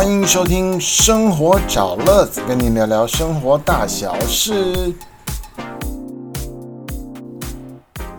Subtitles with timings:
[0.00, 4.94] 欢迎收听《生活找乐子》，跟你聊聊生活大小事。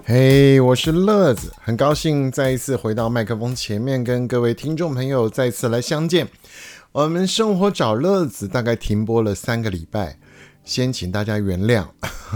[0.04, 6.28] 嘿，我是乐子，很高兴再一次回到麦克风前面，跟各位听众朋友再次来相见。
[6.92, 10.20] 我们《生活找乐子》大概停播了三个礼拜，
[10.64, 11.88] 先请大家原谅，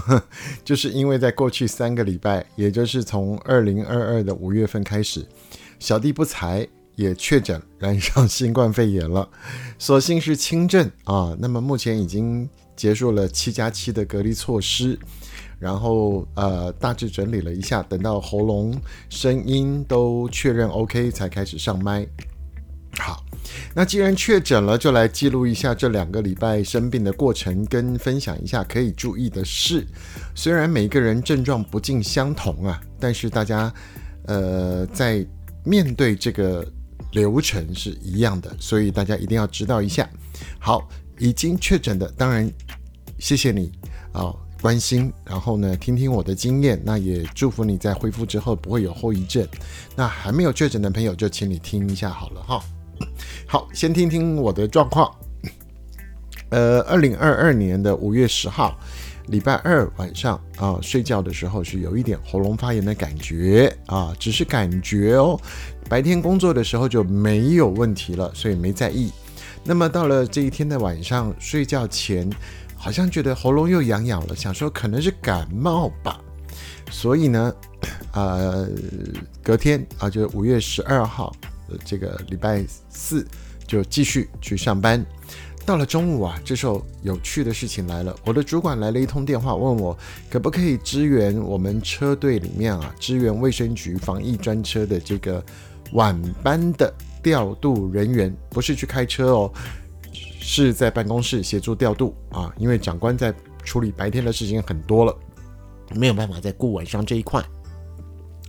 [0.65, 5.23] 就是因为在过去三个礼拜，也就是从二零二二的五月份开始，
[5.77, 6.67] 小弟不才。
[6.95, 9.29] 也确诊染上新冠肺炎了，
[9.77, 11.35] 所幸是轻症啊。
[11.39, 14.97] 那么目前已经结束了七加七的隔离措施，
[15.59, 22.07] 然后呃大致整理了一下，等到喉咙声音都确认 OK 才开始上麦。
[22.97, 23.25] 好，
[23.73, 29.85] 那既然确诊了，就来记录一下这两个礼拜生病的过程，跟分享一下可以注意的事。
[30.33, 33.73] 虽然每个人症状不尽相同啊，但是大家
[34.27, 35.27] 呃在
[35.65, 36.65] 面对这个。
[37.11, 40.09] 流程是一样的，所以大家一定要知道一下。
[40.59, 42.51] 好，已经确诊的，当然
[43.19, 43.71] 谢谢你
[44.11, 49.47] 啊，关心，然后呢，听听我的经验，那也祝福你在恢复之后不会有后遗症。
[49.95, 52.63] 那还没有确诊的朋友，就请你听一下好了哈。
[53.47, 55.13] 好，先听听我的状况。
[56.49, 58.77] 呃，二零二二年的五月十号。
[59.27, 65.39] 礼拜二晚上啊，睡觉的时候是有一点喉咙发炎的感觉啊，只是感觉哦。
[65.89, 69.11] 白天工作的时候就没有问题了，所以没在意。
[69.63, 72.29] 那么到了这一天的晚上睡觉前，
[72.75, 76.19] 好像觉得喉咙又痒痒了，想说可能是感冒吧。
[76.91, 77.53] 所以呢，
[78.13, 78.69] 呃，
[79.41, 81.35] 隔天啊，就是五月十二号，
[81.83, 83.25] 这个礼拜四
[83.67, 85.03] 就继续去上班。
[85.65, 88.15] 到了中午啊，这时候有趣的事情来了。
[88.23, 89.97] 我的主管来了一通电话，问我
[90.29, 95.43] 可不可以支援我们车队里面啊，支援卫生局防疫专车的这个
[95.93, 96.93] 晚班的
[97.23, 99.51] 调度人员，不是去开车哦，
[100.13, 102.53] 是在办公室协助调度啊。
[102.57, 103.33] 因为长官在
[103.63, 105.17] 处理白天的事情很多了，
[105.95, 107.43] 没有办法再顾晚上这一块，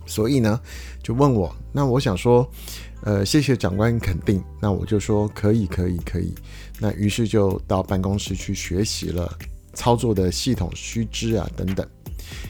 [0.07, 0.59] 所以呢，
[1.03, 1.55] 就问我。
[1.71, 2.49] 那我想说。
[3.03, 6.33] 呃，谢谢长官肯定，那我就说可以，可以，可以。
[6.79, 9.31] 那于是就到办公室去学习了
[9.73, 11.87] 操作的系统须知啊等等。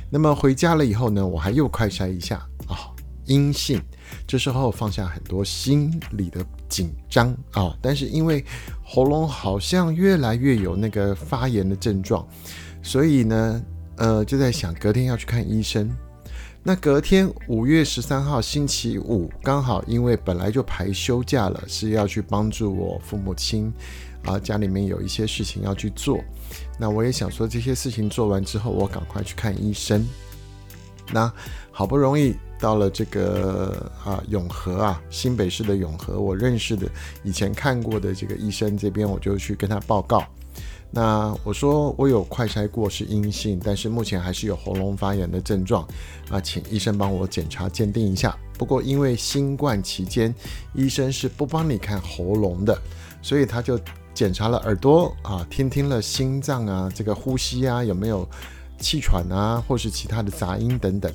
[0.10, 2.90] 那么回家了以后呢，我还又快筛一下啊，
[3.26, 3.80] 阴性。
[4.26, 8.44] 这时候放下很多心里的紧张啊，但是因为
[8.82, 12.26] 喉咙好像越来越有那个发炎的症状，
[12.82, 13.62] 所以呢，
[13.98, 15.94] 呃，就在想隔天要去看医生。
[16.68, 23.72] 那隔天五月十三号星期五，刚好因为本来就排休假了，是要去帮助我父母亲，
[24.26, 26.20] 啊，家里面有一些事情要去做。
[26.78, 30.06] 那我也想说，这些事情做完之后，我赶快去看医生。
[31.14, 31.32] 那
[31.72, 36.86] 好不容易到了这个啊永和啊新北市的永和，我认识的
[37.24, 40.22] 以前看过的这个医生这边，我就去跟他报告。
[41.00, 45.88] 那我说我有快筛过是阴性，但是目前还是有喉咙发炎的症状
[46.32, 48.36] 啊，请医生帮我检查鉴定一下。
[48.58, 50.34] 不过因为新冠期间
[50.74, 52.76] 医生是不帮你看喉咙的，
[53.22, 53.80] 所以他就
[54.12, 58.28] 检查了耳朵啊，听听了心脏啊，这个呼吸啊有没有
[58.80, 61.14] 气喘啊，或是其他的杂音等等。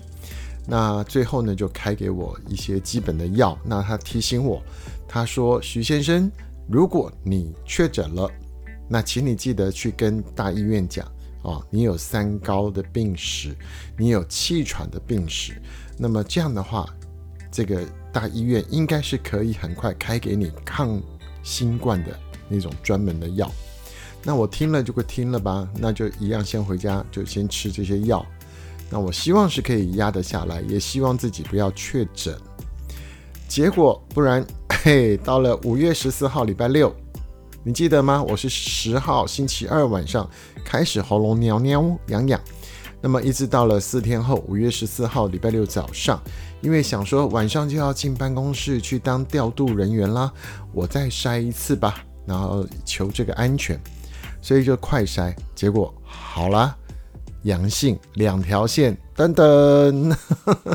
[0.64, 3.59] 那最后呢就开给我一些基本的药。
[3.64, 4.62] 那他提醒我，
[5.09, 6.31] 他说徐先生，
[6.69, 8.31] 如果你确诊了。
[8.93, 11.07] 那请你记得去跟大医院讲
[11.43, 13.57] 啊，你有三高的病史，
[13.97, 15.55] 你有气喘的病史，
[15.97, 16.87] 那么这样的话，
[17.51, 17.83] 这个
[18.13, 21.01] 大医院应该是可以很快开给你抗
[21.43, 22.15] 新冠的
[22.51, 23.51] 那种专门的药。
[24.23, 28.23] 那我听了就会听了吧，那就一样先回家就先吃这些药。
[28.91, 32.39] 那我希望是可以压得下来，也希望自己不要确诊。
[33.49, 36.95] 结果不然，嘿，到了五月十四号礼拜六。
[37.65, 38.21] 你记得吗？
[38.25, 40.28] 我是十号星期二晚上
[40.65, 42.41] 开始喉咙喵喵痒痒，
[43.00, 46.20] 那么一直到了四天后五月十四号礼拜六早上，
[46.61, 50.32] 因为想说晚上就要进办公室去当调度人员啦，
[50.73, 53.81] 我再筛一次吧，然后求这个安全，
[54.41, 56.76] 所以就快筛，结果好了，
[57.43, 60.17] 阳性两条线，等等，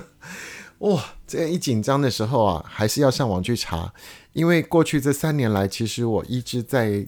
[0.80, 1.04] 哇！
[1.28, 3.94] 这样一紧张的时候啊，还是要上网去查，
[4.38, 7.04] 因为过去这三年来，其实我一直在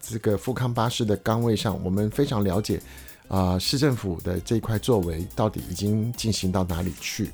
[0.00, 2.80] 这个富康巴士的岗位上，我们非常了解
[3.28, 7.30] 啊市政府的这一块作为到底已经进行到哪里去，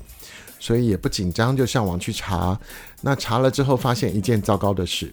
[0.59, 2.59] 所以也不紧张，就上网去查。
[3.01, 5.11] 那查了之后，发现一件糟糕的事：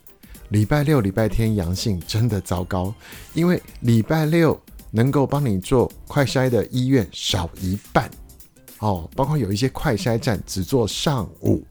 [0.50, 2.94] 礼拜六、礼拜天阳性真的糟糕，
[3.32, 4.60] 因为礼拜六
[4.90, 8.10] 能够帮你做快筛的医院少一半。
[8.80, 11.64] 哦，包括有一些快筛站只做上午，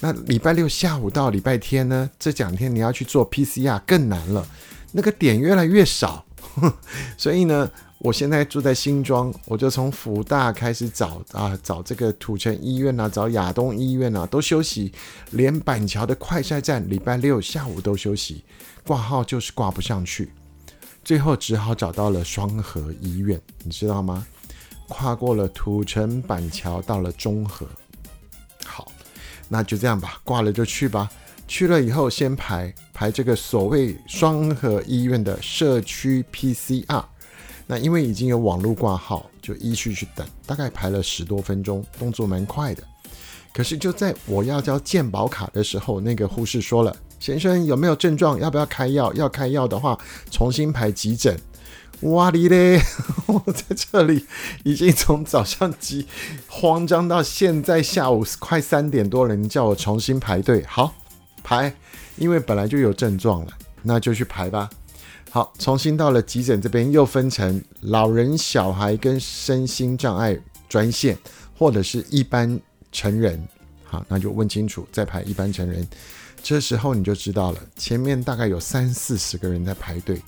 [0.00, 4.46] 那礼拜六下午到礼拜天呢，这两天你要去做 PCR 更难了，
[4.92, 6.24] 那个点越来越少。
[7.16, 14.92] 所以呢，我现在住在新庄，我就从福大开始找啊，找这个土城医院啊，找亚东医院啊，都休息，
[15.30, 18.44] 连板桥的快筛站礼拜六下午都休息，
[18.86, 20.30] 挂号就是挂不上去，
[21.02, 24.24] 最后只好找到了双河医院，你知道吗？
[24.86, 27.66] 跨过了土城板桥，到了中和。
[28.64, 28.92] 好，
[29.54, 31.08] 那就这样吧，挂了就去吧。
[31.46, 37.04] 去了以后，先排排这个所谓双河医院的社区 PCR。
[37.64, 42.82] 那因为已经有网络挂号，就依序去等，大概排了十多分钟，动作蛮快的。
[43.52, 48.40] 可是就在我要交健保卡的时候，那个护士说了：“先生有没有症状？
[48.40, 49.12] 要不要开药？
[49.12, 49.96] 要开药的话，
[50.32, 51.38] 重新排急诊。”
[52.00, 52.80] 哇哩嘞！
[53.26, 54.26] 我在这里
[54.62, 56.06] 已经从早上急
[56.48, 60.94] 慌张到现在下午快三点多了，你叫我重新排队，好。
[61.42, 61.74] 排，
[62.16, 63.52] 因为本来就有症状了，
[63.82, 64.70] 那就去排吧。
[65.30, 70.38] 好，重新到了急诊这边，又分成老人、小孩跟身心障碍
[70.68, 71.18] 专线，
[71.58, 72.58] 或者是一般
[72.92, 73.46] 成人。
[73.84, 75.86] 好，那就问清楚再排一般成人。
[76.42, 80.22] 这时候你就知道了，前面大概有三四十个人在排队，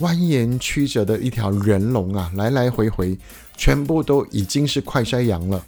[0.00, 3.18] 蜿蜒曲折的一条人龙啊，来来回回，
[3.56, 5.64] 全部都已经是快筛阳了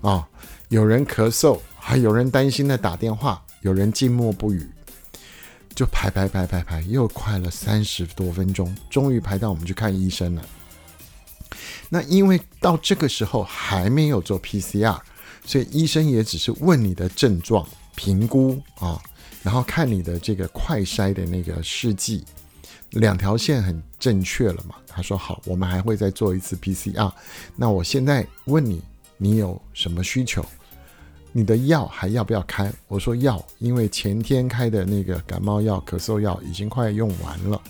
[0.00, 0.28] 啊！
[0.68, 3.42] 有人咳嗽，还有人担心的打电话。
[3.62, 4.64] 有人静默不语，
[5.74, 10.42] 就排排排排排，又快了三十多分钟，终于排到我们去看医生了。
[11.88, 14.96] 那因为到这个时候还没有做 PCR，
[15.44, 17.66] 所以医生也只是问你的症状
[17.96, 19.02] 评估啊，
[19.42, 22.24] 然后看你的这个快筛的那个试剂，
[22.90, 24.74] 两条线很正确了嘛？
[24.86, 27.12] 他说好，我们还会再做一次 PCR。
[27.54, 28.82] 那我现在问你，
[29.16, 30.44] 你有什么需求？
[31.30, 32.72] 你的药还要不要开？
[32.88, 37.60] 我说要，因为前天开的那个感冒药、咳嗽药已经快用完了，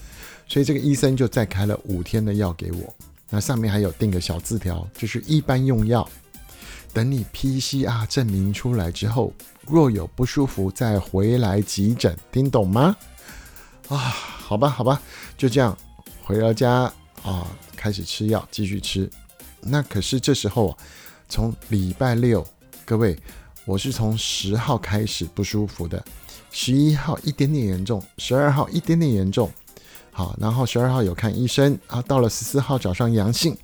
[0.47, 2.95] 所以这个医生就再开了五天的药给我。
[3.29, 6.09] 那上面还有订个小字条，就是一般用药。
[6.95, 9.33] 等你 PCR 证明出来之后，
[9.67, 12.97] 若有不舒服再回来急诊，听懂吗？
[13.89, 15.01] 啊，好吧，好吧，
[15.37, 15.77] 就这样
[16.23, 16.93] 回了家
[17.23, 17.47] 啊，
[17.77, 19.11] 开始吃药，继续吃。
[19.61, 20.79] 那可是这时候啊，
[21.29, 22.47] 从礼拜六，
[22.85, 23.17] 各位。
[23.65, 26.03] 我是从十号开始不舒服的，
[26.51, 29.53] 十一号一点点严重，十二号一点点严重，
[30.11, 33.55] 好，然后十二号有看医生，啊，到了十四号早上阳性，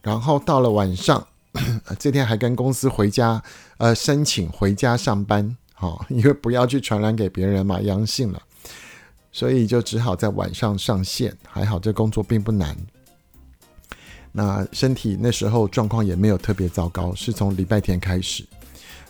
[0.00, 1.26] 然后到了晚上，
[1.98, 3.42] 这天还跟公司回家，
[3.78, 8.40] 呃，申请回家上班，好，因为不要去传染给别人嘛，阳性了，
[9.34, 12.76] 所以就只好在晚上上线，还好这工作并不难，
[14.30, 18.46] 那身体那时候状况也没有特别糟糕，是从礼拜天开始。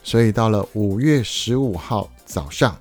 [0.05, 2.79] 所以到了五月十五号早上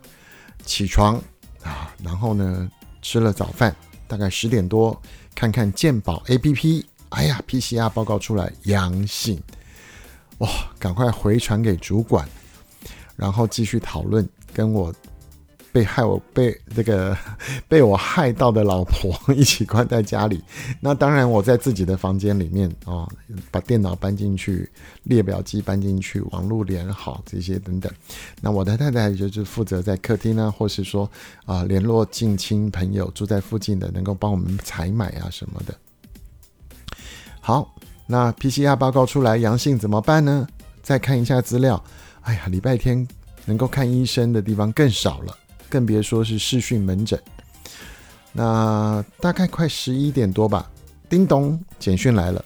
[0.64, 1.16] 起床
[1.64, 2.70] 啊，然后呢
[3.02, 3.76] 吃了早饭，
[4.08, 4.96] 大概十点多
[5.34, 9.42] 看看健保 A P P，哎呀 P C R 报告出来阳性，
[10.38, 10.48] 哇，
[10.78, 12.30] 赶快回传给主管，
[13.16, 14.94] 然后继续讨论跟我。
[15.72, 17.18] 被害我被这个
[17.68, 20.44] 被我害到的老婆一起关在家里，
[20.82, 23.08] 那当然我在自己的房间里面啊，
[23.50, 24.70] 把电脑搬进去，
[25.04, 27.92] 列表机搬进去，网络连好这些等等。
[28.42, 31.10] 那我的太太就是负责在客厅呢，或是说
[31.46, 35.74] 啊联络近亲朋友住在附近的，能够帮我们采买啊什么的。
[37.40, 37.74] 好，
[38.06, 40.48] 那 PCR 报告出来阳性怎么办呢？
[40.84, 41.82] 再看一下资料，
[42.22, 43.08] 哎呀，礼拜天
[43.46, 45.38] 能够看医生的地方更少了。
[45.72, 47.18] 更别说是视讯门诊。
[48.34, 50.70] 那大概快十一点多吧，
[51.10, 52.44] 叮咚，简讯来了，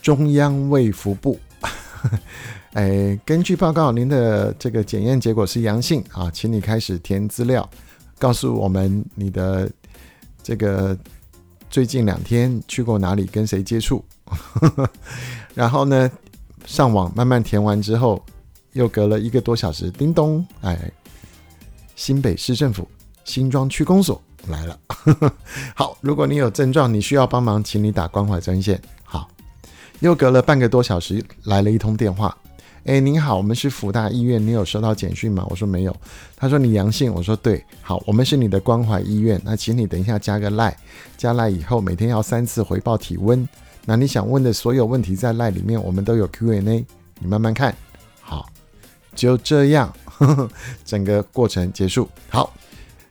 [0.00, 1.38] 中央卫福部，
[2.72, 7.68] 哎，根据报告，您的这个检验结果是阳性啊，请你开始填资料，
[8.18, 9.70] 告诉我们你的
[10.42, 10.96] 这个
[11.68, 14.02] 最近两天去过哪里，跟谁接触，
[15.54, 16.10] 然后呢，
[16.64, 18.24] 上网慢慢填完之后，
[18.72, 20.90] 又隔了一个多小时，叮咚，哎。
[21.98, 22.88] 新北市政府
[23.24, 24.78] 新庄区公所来了。
[25.74, 28.80] 好，如果你有症状，你需要帮忙，请你打关怀专线。
[29.02, 29.28] 好，
[29.98, 32.34] 又隔了半个多小时，来了一通电话。
[32.84, 35.44] 哎，您好，我们是福大医院，你有收到简讯吗？
[35.50, 35.96] 我说没有。
[36.36, 37.12] 他说你阳性。
[37.12, 37.62] 我说对。
[37.82, 40.74] 好，我们是你的关怀医院，那请你等一下加个赖，
[41.16, 43.46] 加赖以后每天要三次回报体温。
[43.84, 46.86] 那你想问的所有问题在赖里面，我们都有 Q&A，
[47.18, 47.74] 你慢慢看。
[48.20, 48.48] 好，
[49.16, 49.92] 就这样。
[50.84, 52.52] 整个过程结束，好，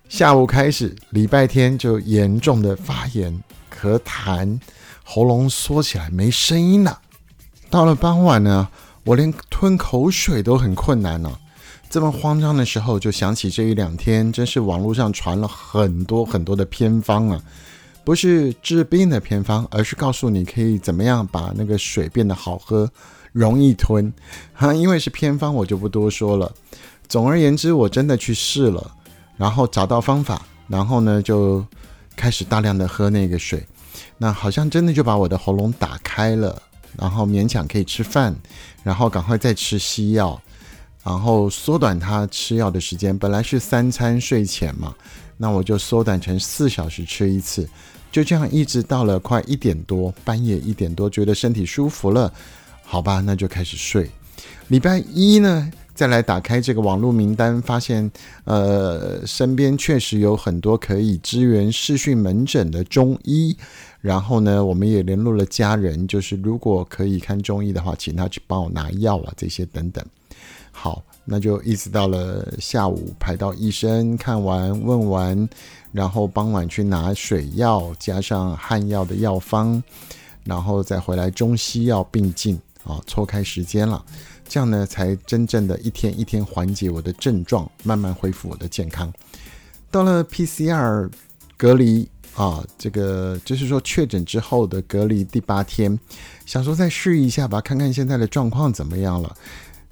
[0.09, 4.59] 下午开始，礼拜天就严重的发炎、咳痰，
[5.03, 7.01] 喉咙缩起来没声音了。
[7.69, 8.67] 到了傍晚呢，
[9.03, 11.39] 我连吞口水都很困难了，
[11.89, 17.41] 这么慌张的时候，就想起这一两天，真是网络上传了很多很多的偏方啊，
[18.03, 22.89] 不是治病的偏方，而是告诉你可以怎么样把那个水变得好喝、
[23.33, 24.13] 容易吞。
[24.53, 26.49] 哈，因为是偏方，我就不多说了。
[27.07, 28.91] 总而言之，我真的去试了，
[29.37, 31.65] 然后找到方法，然后呢就
[32.15, 33.65] 开始大量的喝那个水，
[34.17, 36.61] 那好像真的就把我的喉咙打开了，
[36.97, 38.35] 然后勉强可以吃饭，
[38.83, 40.41] 然后赶快再吃西药。
[41.03, 44.93] 然后缩短他吃药的时间，本来是三餐睡前嘛，
[45.37, 47.65] 那我就缩短成四小时吃一次，
[48.11, 52.33] 就这样一直到了快一点多，半夜一点多，觉得身体舒服了，
[52.83, 54.11] 好吧，那就开始睡。
[54.67, 58.10] 礼拜一呢，再来打开这个网络名单，发现
[58.44, 63.58] 呃身边确实有很多可以支援视讯门诊的中医，
[64.00, 70.06] 然后呢，我们也联络了家人，就是如果可以看中医的话，请他去帮我拿药啊，这些等等。
[70.72, 75.50] 好，那就一直到了下午排到医生看完问完，
[75.92, 79.82] 然后傍晚去拿水药加上汗药的药方，
[80.44, 84.06] 然后再回来中西药并进啊，错开时间了，
[84.48, 89.12] 这样呢才真正的一天一天缓解我的症状，慢慢恢复我的健康。
[89.92, 91.10] 到了 PCR
[91.56, 95.98] 隔离啊，这个就是说确诊之后的隔离第八天，
[96.46, 99.36] 想说再试一下吧，看看现在的状况怎么样了。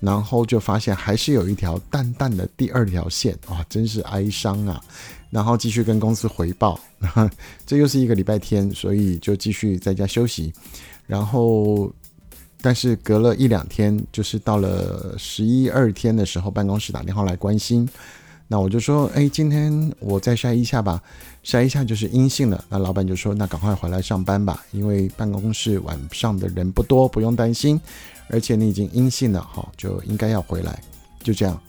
[0.02, 4.80] 然后就发现还是有一条淡淡的第二条线啊，真是哀伤啊！
[5.32, 6.80] 然后继续跟公司回报，
[7.66, 10.54] 这又是一个礼拜天，所以就继续在家休息。
[11.08, 11.92] 然后，
[12.62, 17.88] 但是隔了一两天，就是到了十一二天的时候，办公室打电话来关心。
[18.48, 21.02] 那我就说，哎，今天我再筛一下吧，
[21.44, 22.64] 筛一下就是阴性了。
[22.70, 27.80] 那老板就说，那赶快回来上班吧，因为办公室晚上的人不多，不用担心。
[28.28, 30.80] 而且你已经阴性了，哈，就应该要回来，
[31.24, 31.60] 就这样。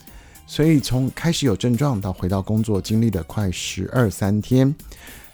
[0.46, 4.74] 所以从开始有症状到回到工作，经历了快十二三天。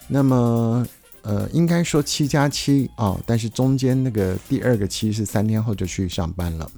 [0.09, 0.87] 那么，
[1.23, 6.71] 呃，应该说七加七啊，但是中间那个第二个七是三天后就去上班了。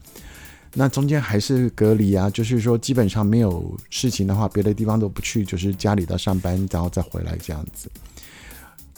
[0.75, 7.89] 那中间还是隔离啊，就是说基本上没有事情的话，别的地方都不去，就是家里到上班，然后再回来这样子。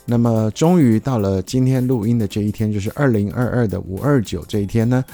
[0.04, 5.04] 那么，终于到了今天录音的这一天，就是二零二二的五二九这一天呢。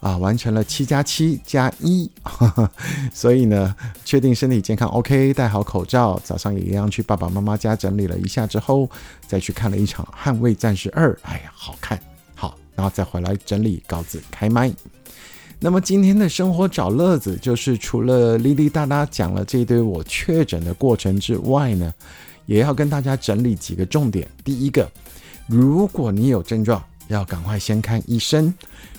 [0.00, 2.08] 啊，完成了七加七加一，
[3.12, 3.74] 所以呢，
[4.04, 8.88] 确定身体健康，OK，戴好口罩，早上也一样去爸爸妈妈家整理了一下之后，
[9.26, 12.00] 再去看了一场《捍卫战士二》，哎呀，好看，
[12.36, 14.72] 好，然后再回来整理稿子开麦。
[15.58, 21.92] 那么今天的生活找乐子，就是除了哩哩哒哒讲了这一堆我确诊的过程之外呢，
[22.46, 24.28] 也要跟大家整理几个重点。
[24.44, 24.88] 第一个，
[25.48, 28.54] 如果你有症状，要赶快先看医生。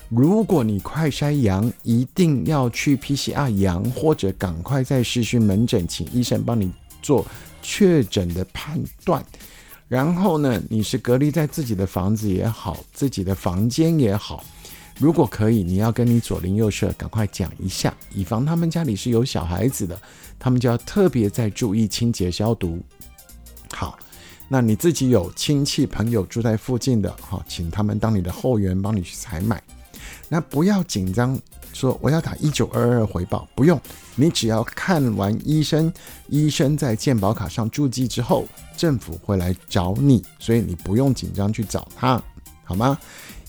[0.09, 7.23] 如果你快筛阳，一定要去 PCR 阳，或者赶快在视讯门诊请医生帮你做
[7.61, 9.23] 确诊的判断。
[9.87, 14.43] 然后呢，你是隔离在自己的房子也好，自己的房间也好，
[14.97, 19.99] 如果可以，你要跟你左邻右舍赶快讲一下，以防他们家里是有小孩子的，
[20.39, 22.79] 他们就要特别在注意清洁消毒。
[23.71, 23.97] 好，
[24.47, 29.61] 那你自己有亲戚朋友住在附近的，哈，请他们当你的后援，帮你去采买。
[30.29, 31.37] 那不要紧张，
[31.73, 33.81] 说我要打一九二二回报，不用，
[34.15, 35.91] 你只要看完医生，
[36.27, 42.21] 医生在健保卡上注记之后，政府会来找你，所以你不用紧张去找他，
[42.63, 42.95] 好吗？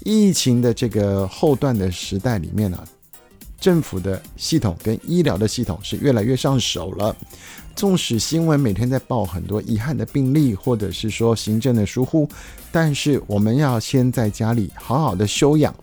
[0.03, 2.83] 疫情的这个后段的时代里面呢，
[3.61, 7.15] 政府的系统跟医疗的系统是越来越上手了，
[7.77, 12.27] 纵使新闻每天在报很多遗憾的病例，或者是说行政的疏忽，
[12.73, 15.75] 但是我们要先在家里好好的休养。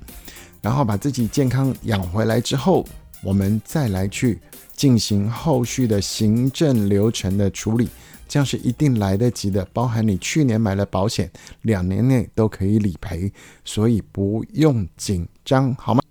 [0.62, 2.86] 然后把自己健康养回来之后，
[3.24, 4.40] 我们再来去
[4.76, 7.90] 进行后续的行政流程的处理，
[8.28, 9.66] 这样是一定来得及的。
[9.74, 13.32] 包含你去年买了保险，两年内都可以理赔，
[13.66, 16.02] 所以不用紧张，好吗？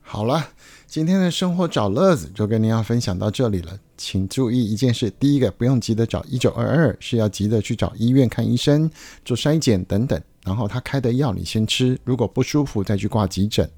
[0.00, 0.48] 好了，
[0.86, 3.78] 今天的生活找乐子就跟您要分享到这里了。
[3.96, 8.90] 请注意一件事：第一个，不用急着找一九二二，是要急着去找医院看医生、
[9.24, 10.20] 做筛检等等。
[10.44, 13.68] 然后他开的药你先吃，如果不舒服再去挂急诊。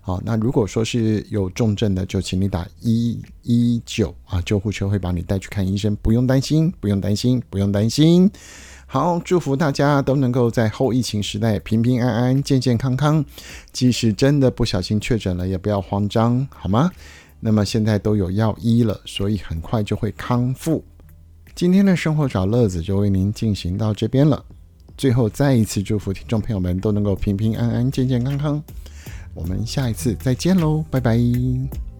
[0.00, 8.30] 好，那如果说是有重症的，就请你打一一九啊，救护车会把你带去看医生，不用担心，不用担心，不用担心。
[8.86, 13.24] 好，祝福大家都能够在后疫情时代平平安安、健健康康。
[13.72, 16.90] 即使真的不小心确诊了，也不要慌张，好吗？
[17.40, 20.84] 那么现在都有药医了，所以很快就会康复。
[21.54, 24.44] 今天的生活找乐子就为您进行到这边了。
[24.96, 28.62] 最后，再一次祝福听众朋友们都能够平平安安、健健康康。
[29.34, 31.91] 我们下一次再见喽，拜拜。